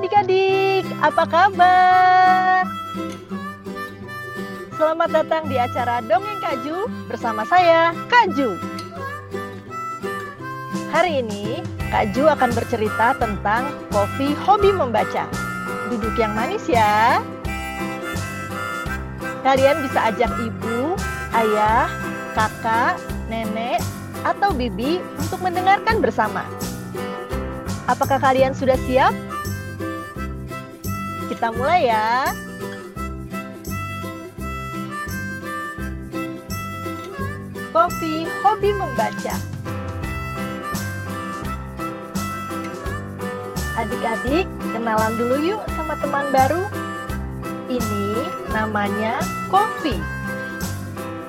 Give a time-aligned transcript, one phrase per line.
[0.00, 2.64] adik-adik, apa kabar?
[4.80, 8.56] Selamat datang di acara Dongeng Kaju bersama saya, Kaju.
[10.88, 11.60] Hari ini,
[11.92, 15.28] Kaju akan bercerita tentang kopi hobi membaca.
[15.92, 17.20] Duduk yang manis ya.
[19.44, 20.96] Kalian bisa ajak ibu,
[21.36, 21.92] ayah,
[22.32, 22.96] kakak,
[23.28, 23.84] nenek,
[24.24, 26.48] atau bibi untuk mendengarkan bersama.
[27.84, 29.12] Apakah kalian sudah siap?
[31.30, 32.26] Kita mulai ya.
[37.70, 39.38] Kopi hobi membaca.
[43.78, 46.66] Adik-adik, kenalan dulu yuk sama teman baru.
[47.70, 49.22] Ini namanya
[49.54, 50.02] Kopi.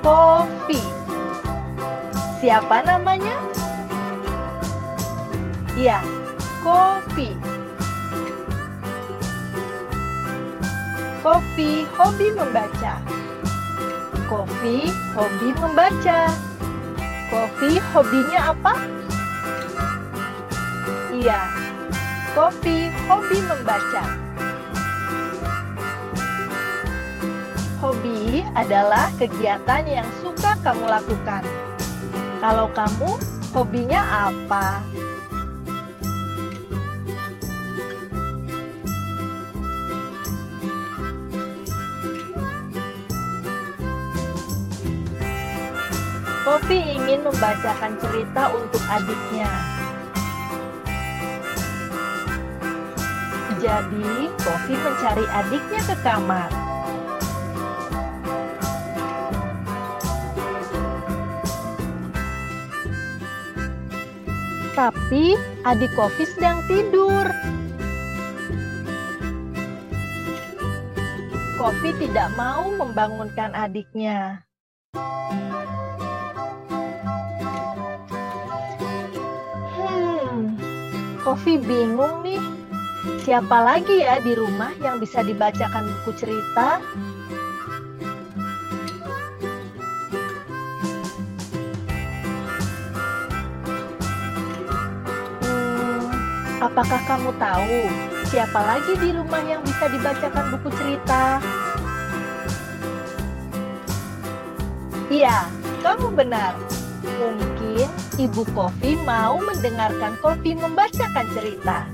[0.02, 0.82] Kopi.
[2.42, 3.38] Siapa namanya?
[5.78, 6.02] Iya,
[6.66, 7.61] Kopi.
[11.22, 12.98] Kopi hobi membaca.
[14.26, 16.34] Kopi hobi membaca.
[17.30, 18.74] Kopi hobinya apa?
[21.14, 21.42] Iya,
[22.34, 24.04] Kopi hobi membaca.
[27.86, 31.46] Hobi adalah kegiatan yang suka kamu lakukan.
[32.42, 33.22] Kalau kamu,
[33.54, 34.82] hobinya apa?
[46.52, 49.48] Kopi ingin membacakan cerita untuk adiknya.
[53.56, 56.52] Jadi, Kofi mencari adiknya ke kamar.
[64.76, 67.32] Tapi adik Kofi sedang tidur.
[71.56, 74.44] Kofi tidak mau membangunkan adiknya.
[81.22, 82.42] Kofi bingung nih.
[83.22, 86.82] Siapa lagi ya di rumah yang bisa dibacakan buku cerita?
[95.46, 96.10] Hmm,
[96.58, 97.78] apakah kamu tahu
[98.26, 101.38] siapa lagi di rumah yang bisa dibacakan buku cerita?
[105.14, 105.46] Iya,
[105.86, 106.58] kamu benar.
[107.06, 111.88] Mungkin Ibu Kofi mau mendengarkan Kofi membacakan cerita.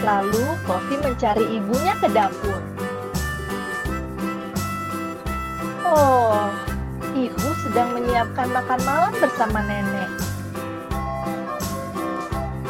[0.00, 2.60] Lalu Kofi mencari ibunya ke dapur.
[5.84, 6.48] Oh,
[7.12, 10.08] ibu sedang menyiapkan makan malam bersama nenek.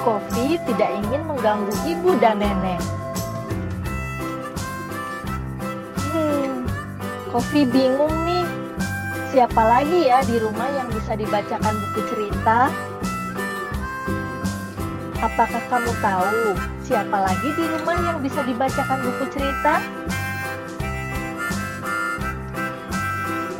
[0.02, 2.99] Kofi tidak ingin mengganggu ibu dan nenek.
[7.30, 8.42] Kofi bingung nih.
[9.30, 12.74] Siapa lagi ya di rumah yang bisa dibacakan buku cerita?
[15.22, 19.78] Apakah kamu tahu siapa lagi di rumah yang bisa dibacakan buku cerita?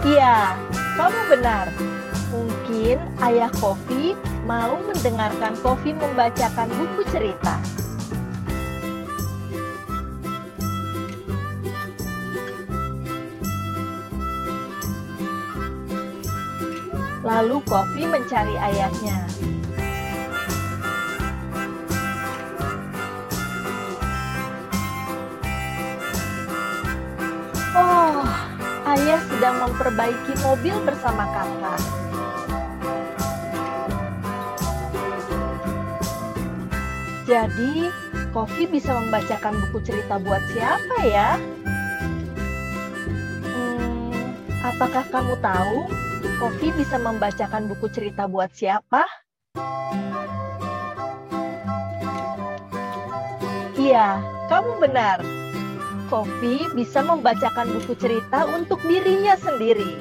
[0.03, 0.59] Iya,
[0.98, 1.70] kamu benar.
[2.34, 4.19] Mungkin ayah Kofi
[4.50, 7.54] mau mendengarkan Kofi membacakan buku cerita.
[17.20, 19.28] Lalu Kofi mencari ayahnya.
[27.76, 28.25] Oh,
[28.88, 31.80] ayah sedang memperbaiki mobil bersama kakak.
[37.28, 37.92] Jadi,
[38.32, 41.36] Kofi bisa membacakan buku cerita buat siapa ya?
[44.80, 45.92] Apakah kamu tahu
[46.41, 49.04] Kofi bisa membacakan buku cerita buat siapa?
[53.77, 55.21] Iya, kamu benar.
[56.09, 60.00] Kofi bisa membacakan buku cerita untuk dirinya sendiri.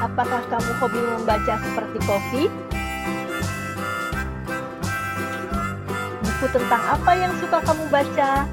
[0.00, 2.75] Apakah kamu hobi membaca seperti Kofi?
[6.36, 8.44] Buku tentang apa yang suka kamu baca?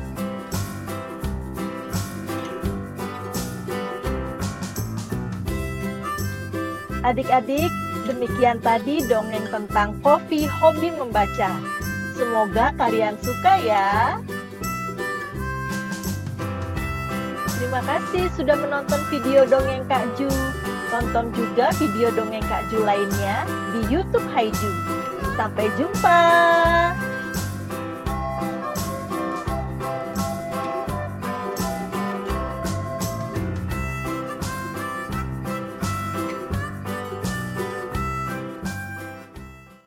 [7.04, 7.68] Adik-adik,
[8.08, 11.60] demikian tadi dongeng tentang Kofi hobi membaca.
[12.16, 14.16] Semoga kalian suka ya.
[17.60, 20.32] Terima kasih sudah menonton video dongeng Kak Ju.
[20.88, 23.44] Tonton juga video dongeng Kak Ju lainnya
[23.76, 24.72] di YouTube Haiju.
[25.36, 26.24] Sampai jumpa.